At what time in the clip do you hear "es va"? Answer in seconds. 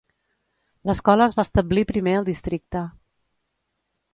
1.31-1.45